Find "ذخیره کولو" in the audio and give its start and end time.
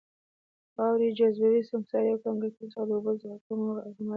3.19-3.45